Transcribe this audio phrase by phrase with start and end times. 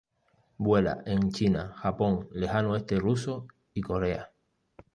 [0.57, 4.31] Vuela en China, Japón, Lejano este ruso y Corea.